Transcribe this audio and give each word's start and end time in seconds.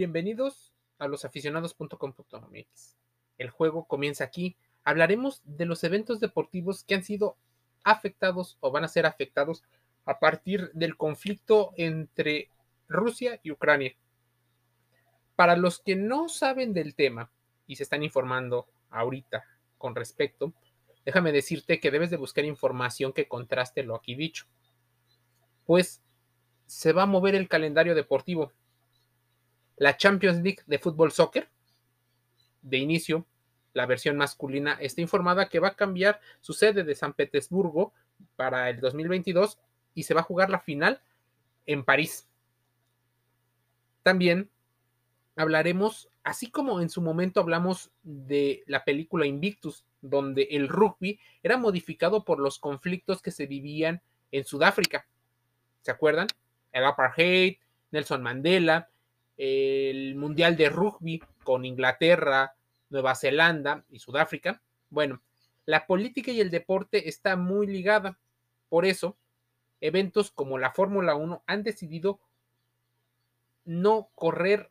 Bienvenidos 0.00 0.72
a 0.98 1.08
losaficionados.com.mx. 1.08 2.96
El 3.36 3.50
juego 3.50 3.84
comienza 3.84 4.24
aquí. 4.24 4.56
Hablaremos 4.82 5.42
de 5.44 5.66
los 5.66 5.84
eventos 5.84 6.20
deportivos 6.20 6.84
que 6.84 6.94
han 6.94 7.02
sido 7.02 7.36
afectados 7.84 8.56
o 8.60 8.70
van 8.70 8.84
a 8.84 8.88
ser 8.88 9.04
afectados 9.04 9.62
a 10.06 10.18
partir 10.18 10.70
del 10.72 10.96
conflicto 10.96 11.72
entre 11.76 12.48
Rusia 12.88 13.40
y 13.42 13.50
Ucrania. 13.50 13.94
Para 15.36 15.54
los 15.54 15.80
que 15.80 15.96
no 15.96 16.30
saben 16.30 16.72
del 16.72 16.94
tema 16.94 17.30
y 17.66 17.76
se 17.76 17.82
están 17.82 18.02
informando 18.02 18.68
ahorita 18.88 19.44
con 19.76 19.94
respecto, 19.94 20.54
déjame 21.04 21.30
decirte 21.30 21.78
que 21.78 21.90
debes 21.90 22.08
de 22.08 22.16
buscar 22.16 22.46
información 22.46 23.12
que 23.12 23.28
contraste 23.28 23.82
lo 23.82 23.96
aquí 23.96 24.14
dicho. 24.14 24.46
Pues 25.66 26.02
se 26.64 26.94
va 26.94 27.02
a 27.02 27.06
mover 27.06 27.34
el 27.34 27.48
calendario 27.48 27.94
deportivo 27.94 28.54
la 29.80 29.96
Champions 29.96 30.42
League 30.42 30.62
de 30.66 30.78
fútbol 30.78 31.10
soccer, 31.10 31.48
de 32.60 32.76
inicio, 32.76 33.24
la 33.72 33.86
versión 33.86 34.18
masculina 34.18 34.74
está 34.78 35.00
informada 35.00 35.48
que 35.48 35.58
va 35.58 35.68
a 35.68 35.74
cambiar 35.74 36.20
su 36.40 36.52
sede 36.52 36.84
de 36.84 36.94
San 36.94 37.14
Petersburgo 37.14 37.94
para 38.36 38.68
el 38.68 38.78
2022 38.78 39.58
y 39.94 40.02
se 40.02 40.12
va 40.12 40.20
a 40.20 40.24
jugar 40.24 40.50
la 40.50 40.60
final 40.60 41.00
en 41.64 41.82
París. 41.82 42.28
También 44.02 44.50
hablaremos, 45.34 46.10
así 46.24 46.50
como 46.50 46.82
en 46.82 46.90
su 46.90 47.00
momento 47.00 47.40
hablamos 47.40 47.90
de 48.02 48.62
la 48.66 48.84
película 48.84 49.24
Invictus, 49.24 49.86
donde 50.02 50.42
el 50.50 50.68
rugby 50.68 51.18
era 51.42 51.56
modificado 51.56 52.26
por 52.26 52.38
los 52.38 52.58
conflictos 52.58 53.22
que 53.22 53.30
se 53.30 53.46
vivían 53.46 54.02
en 54.30 54.44
Sudáfrica. 54.44 55.06
¿Se 55.80 55.90
acuerdan? 55.90 56.26
El 56.70 56.84
apartheid, 56.84 57.56
Nelson 57.92 58.22
Mandela, 58.22 58.89
el 59.42 60.16
Mundial 60.16 60.54
de 60.58 60.68
Rugby 60.68 61.22
con 61.44 61.64
Inglaterra, 61.64 62.56
Nueva 62.90 63.14
Zelanda 63.14 63.86
y 63.88 63.98
Sudáfrica. 63.98 64.60
Bueno, 64.90 65.22
la 65.64 65.86
política 65.86 66.30
y 66.30 66.42
el 66.42 66.50
deporte 66.50 67.08
está 67.08 67.36
muy 67.36 67.66
ligada. 67.66 68.18
Por 68.68 68.84
eso, 68.84 69.16
eventos 69.80 70.30
como 70.30 70.58
la 70.58 70.72
Fórmula 70.72 71.14
1 71.14 71.42
han 71.46 71.62
decidido 71.62 72.20
no 73.64 74.10
correr 74.14 74.70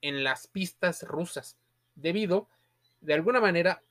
en 0.00 0.22
las 0.22 0.46
pistas 0.46 1.02
rusas, 1.02 1.56
debido, 1.96 2.48
de 3.00 3.14
alguna 3.14 3.40
manera, 3.40 3.82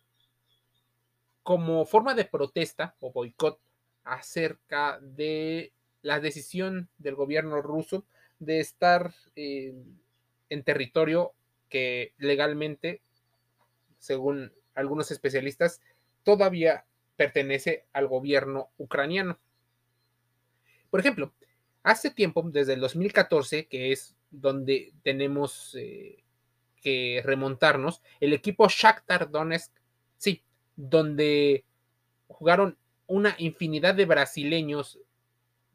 como 1.44 1.86
forma 1.86 2.16
de 2.16 2.23
protesta 2.23 2.95
o 3.02 3.11
boicot 3.11 3.59
acerca 4.05 5.00
de 5.02 5.73
la 6.02 6.22
decisión 6.22 6.88
del 6.98 7.16
gobierno 7.16 7.61
ruso 7.61 8.05
de 8.42 8.59
estar 8.59 9.14
en 9.36 10.64
territorio 10.66 11.34
que 11.70 12.14
legalmente, 12.17 13.02
según 14.00 14.52
algunos 14.73 15.11
especialistas, 15.11 15.80
todavía 16.23 16.86
pertenece 17.16 17.86
al 17.94 18.08
gobierno 18.08 18.70
ucraniano. 18.78 19.39
Por 20.89 21.00
ejemplo, 21.00 21.33
hace 21.83 22.09
tiempo, 22.09 22.42
desde 22.44 22.73
el 22.73 22.80
2014, 22.80 23.67
que 23.67 23.92
es 23.92 24.16
donde 24.31 24.92
tenemos 25.03 25.76
eh, 25.80 26.23
que 26.81 27.22
remontarnos, 27.23 28.02
el 28.20 28.33
equipo 28.33 28.67
Shakhtar 28.67 29.30
Donetsk, 29.30 29.72
sí, 30.17 30.44
donde 30.76 31.64
jugaron 32.28 32.76
una 33.05 33.36
infinidad 33.38 33.94
de 33.94 34.05
brasileños. 34.05 35.00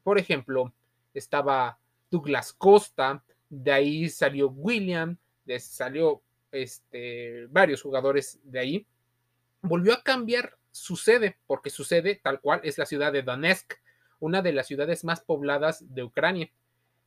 Por 0.02 0.18
ejemplo, 0.18 0.72
estaba 1.14 1.78
Douglas 2.10 2.52
Costa, 2.52 3.22
de 3.48 3.72
ahí 3.72 4.08
salió 4.08 4.48
William, 4.48 5.16
de, 5.44 5.58
salió 5.60 6.22
este, 6.52 7.46
varios 7.46 7.82
jugadores 7.82 8.38
de 8.42 8.58
ahí. 8.58 8.86
Volvió 9.62 9.94
a 9.94 10.02
cambiar 10.02 10.56
su 10.70 10.96
sede, 10.96 11.38
porque 11.46 11.70
su 11.70 11.84
sede 11.84 12.20
tal 12.22 12.40
cual 12.40 12.60
es 12.64 12.78
la 12.78 12.86
ciudad 12.86 13.12
de 13.12 13.22
Donetsk, 13.22 13.74
una 14.20 14.42
de 14.42 14.52
las 14.52 14.66
ciudades 14.66 15.04
más 15.04 15.20
pobladas 15.20 15.84
de 15.94 16.02
Ucrania. 16.02 16.50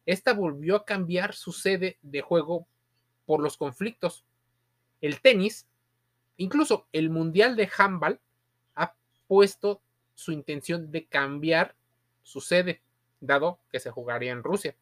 Esta 0.05 0.33
volvió 0.33 0.75
a 0.75 0.85
cambiar 0.85 1.33
su 1.33 1.51
sede 1.51 1.97
de 2.01 2.21
juego 2.21 2.67
por 3.25 3.41
los 3.41 3.57
conflictos. 3.57 4.25
El 5.01 5.21
tenis, 5.21 5.67
incluso 6.37 6.87
el 6.91 7.09
Mundial 7.09 7.55
de 7.55 7.69
Handball, 7.77 8.19
ha 8.75 8.95
puesto 9.27 9.81
su 10.15 10.31
intención 10.31 10.91
de 10.91 11.05
cambiar 11.05 11.75
su 12.23 12.41
sede, 12.41 12.81
dado 13.21 13.59
que 13.71 13.79
se 13.79 13.91
jugaría 13.91 14.31
en 14.31 14.43
Rusia 14.43 14.75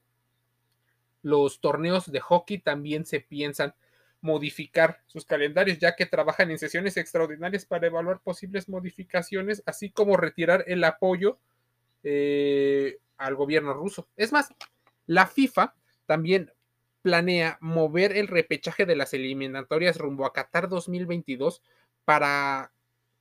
los 1.22 1.60
torneos 1.62 2.12
de 2.12 2.20
hockey 2.20 2.60
también 2.60 3.06
se 3.06 3.20
piensan 3.20 3.74
modificar 4.22 5.02
sus 5.06 5.26
calendarios, 5.26 5.80
ya 5.80 5.96
que 5.96 6.06
trabajan 6.06 6.52
en 6.52 6.58
sesiones 6.58 6.98
extraordinarias 6.98 7.66
para 7.66 7.88
evaluar 7.88 8.20
posibles 8.22 8.68
modificaciones, 8.68 9.64
así 9.66 9.90
como 9.90 10.18
retirar 10.18 10.64
el 10.68 10.84
apoyo 10.84 11.40
eh, 12.04 13.00
al 13.18 13.36
gobierno 13.36 13.74
ruso. 13.74 14.08
Es 14.16 14.32
más, 14.32 14.50
la 15.06 15.28
FIFA 15.28 15.76
también 16.06 16.52
planea 17.02 17.58
mover 17.62 18.18
el 18.18 18.28
repechaje 18.28 18.86
de 18.86 18.96
las 18.96 19.14
eliminatorias 19.14 19.98
rumbo 19.98 20.26
a 20.26 20.34
Qatar 20.34 20.68
2022 20.68 21.62
para 22.06 22.74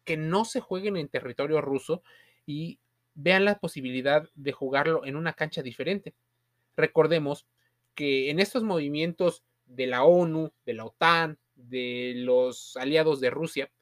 que 0.04 0.16
no 0.16 0.44
se 0.44 0.60
jueguen 0.60 0.96
en 0.96 1.08
territorio 1.08 1.60
ruso 1.60 2.02
y 2.46 2.78
vean 3.14 3.44
la 3.44 3.58
posibilidad 3.58 4.28
de 4.34 4.52
jugarlo 4.52 5.04
en 5.04 5.16
una 5.16 5.34
cancha 5.34 5.62
diferente. 5.62 6.14
Recordemos 6.76 7.46
que 7.96 8.30
en 8.30 8.38
estos 8.38 8.62
movimientos 8.62 9.42
de 9.64 9.88
la 9.88 10.04
ONU, 10.04 10.52
de 10.64 10.74
la 10.74 10.84
OTAN, 10.84 11.38
de 11.56 12.12
los 12.16 12.76
aliados 12.76 13.20
de 13.20 13.30
Rusia, 13.30 13.72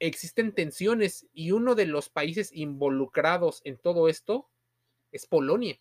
existen 0.00 0.52
tensiones 0.52 1.28
y 1.32 1.52
uno 1.52 1.76
de 1.76 1.86
los 1.86 2.08
países 2.08 2.50
involucrados 2.52 3.60
en 3.64 3.76
todo 3.76 4.08
esto 4.08 4.48
es 5.12 5.26
Polonia 5.26 5.78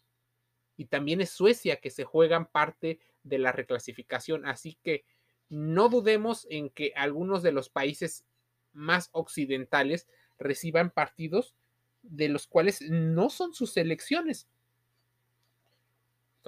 y 0.78 0.86
también 0.86 1.22
es 1.22 1.32
Suecia 1.32 1.78
que 1.78 1.90
se 1.90 2.04
juegan 2.04 2.46
parte 2.46 3.00
de 3.24 3.40
la 3.40 3.52
reclasificación. 3.52 4.46
Así 4.46 4.78
que 4.84 5.06
no 5.50 5.90
dudemos 5.90 6.46
en 6.50 6.70
que 6.70 6.94
algunos 6.96 7.42
de 7.42 7.54
los 7.54 7.70
países 7.70 8.26
más 8.74 9.10
occidentales 9.14 10.08
reciban 10.38 10.92
partidos 10.92 11.56
de 12.02 12.30
los 12.30 12.48
cuales 12.48 12.82
no 12.82 13.30
son 13.30 13.54
sus 13.54 13.76
elecciones. 13.78 14.48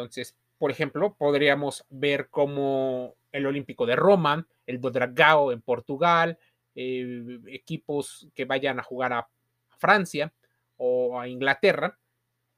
Entonces, 0.01 0.35
por 0.57 0.71
ejemplo, 0.71 1.15
podríamos 1.15 1.85
ver 1.89 2.29
como 2.29 3.15
el 3.31 3.45
Olímpico 3.45 3.85
de 3.85 3.95
Roma, 3.95 4.47
el 4.65 4.77
Bodragao 4.77 5.51
en 5.51 5.61
Portugal, 5.61 6.37
eh, 6.75 7.39
equipos 7.47 8.27
que 8.33 8.45
vayan 8.45 8.79
a 8.79 8.83
jugar 8.83 9.13
a 9.13 9.29
Francia 9.77 10.33
o 10.77 11.19
a 11.19 11.27
Inglaterra, 11.27 11.99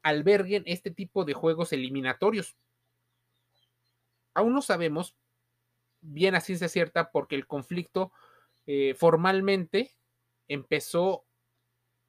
alberguen 0.01 0.63
este 0.65 0.91
tipo 0.91 1.25
de 1.25 1.33
juegos 1.33 1.73
eliminatorios. 1.73 2.55
Aún 4.33 4.53
no 4.53 4.61
sabemos 4.61 5.15
bien 6.01 6.35
a 6.35 6.41
ciencia 6.41 6.67
cierta 6.67 7.11
porque 7.11 7.35
el 7.35 7.47
conflicto 7.47 8.11
eh, 8.65 8.93
formalmente 8.95 9.95
empezó 10.47 11.25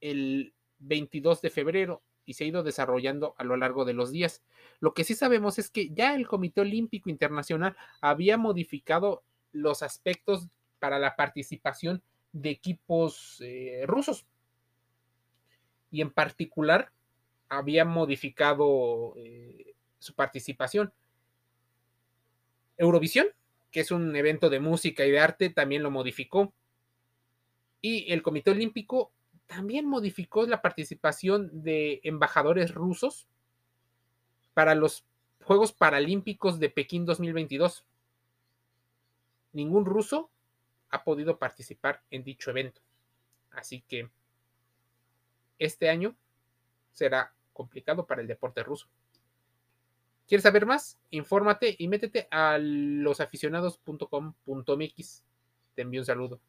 el 0.01 0.55
22 0.79 1.41
de 1.41 1.51
febrero 1.51 2.03
y 2.27 2.35
se 2.35 2.45
ha 2.45 2.47
ido 2.47 2.63
desarrollando 2.63 3.35
a 3.39 3.45
lo 3.45 3.57
largo 3.57 3.85
de 3.85 3.95
los 3.95 4.11
días. 4.11 4.43
Lo 4.81 4.95
que 4.95 5.05
sí 5.05 5.15
sabemos 5.15 5.59
es 5.59 5.71
que 5.71 5.91
ya 5.91 6.15
el 6.15 6.27
Comité 6.27 6.61
Olímpico 6.61 7.11
Internacional 7.11 7.77
había 8.01 8.37
modificado 8.37 9.23
los 9.53 9.83
aspectos 9.83 10.49
para 10.79 10.99
la 10.99 11.17
participación 11.17 12.03
de 12.33 12.51
equipos 12.51 13.41
eh, 13.41 13.85
rusos. 13.87 14.27
Y 15.91 16.01
en 16.01 16.11
particular 16.11 16.91
había 17.49 17.85
modificado 17.85 19.15
eh, 19.17 19.75
su 19.99 20.15
participación. 20.15 20.93
Eurovisión, 22.77 23.29
que 23.71 23.81
es 23.81 23.91
un 23.91 24.15
evento 24.17 24.51
de 24.51 24.61
música 24.61 25.05
y 25.05 25.11
de 25.11 25.21
arte, 25.21 25.51
también 25.51 25.83
lo 25.83 25.91
modificó. 25.91 26.53
Y 27.81 28.13
el 28.13 28.23
Comité 28.23 28.51
Olímpico 28.51 29.13
también 29.47 29.87
modificó 29.87 30.47
la 30.47 30.63
participación 30.63 31.63
de 31.63 32.01
embajadores 32.05 32.75
rusos 32.75 33.29
para 34.55 34.75
los 34.75 35.05
Juegos 35.43 35.73
Paralímpicos 35.73 36.59
de 36.59 36.71
Pekín 36.71 37.05
2022. 37.05 37.85
Ningún 39.53 39.85
ruso 39.85 40.31
ha 40.91 41.05
podido 41.05 41.39
participar 41.39 42.03
en 42.11 42.25
dicho 42.25 42.51
evento. 42.51 42.81
Así 43.51 43.83
que 43.83 44.09
este 45.59 45.91
año 45.91 46.17
será 46.93 47.35
complicado 47.53 48.07
para 48.07 48.23
el 48.23 48.27
deporte 48.27 48.63
ruso. 48.63 48.89
¿Quieres 50.27 50.43
saber 50.43 50.65
más? 50.65 50.99
Infórmate 51.11 51.77
y 51.79 51.89
métete 51.89 52.27
a 52.31 52.57
losaficionados.com.mx. 52.59 55.25
Te 55.75 55.83
envío 55.83 56.01
un 56.01 56.07
saludo. 56.07 56.41